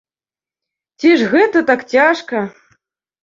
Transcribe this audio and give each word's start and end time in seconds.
Ці 1.01 1.09
ж 1.19 1.27
гэта 1.33 1.63
так 1.69 1.85
цяжка? 1.97 2.41